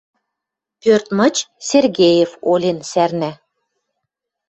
Пӧрт 0.81 1.07
мыч 1.17 1.35
Сергеев 1.69 2.31
олен 2.51 2.79
сӓрнӓ.— 2.91 3.31